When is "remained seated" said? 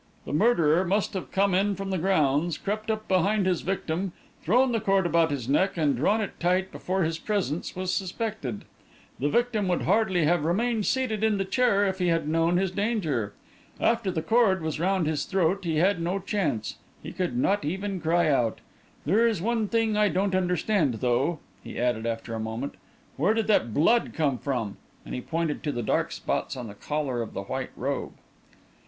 10.43-11.23